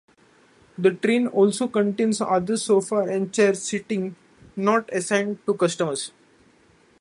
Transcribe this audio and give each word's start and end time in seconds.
The 0.79 0.93
train 0.95 1.27
also 1.27 1.67
contains 1.67 2.21
other 2.21 2.57
sofa 2.57 3.01
and 3.01 3.31
chair 3.31 3.53
seating 3.53 4.15
not 4.55 4.91
assigned 4.91 5.45
to 5.45 5.53
customers. 5.53 6.11